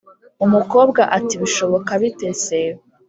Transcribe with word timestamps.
umukobwa 0.45 1.01
ati” 1.17 1.35
bishoboka 1.41 1.91
bite 2.01 2.29
se? 2.43 2.61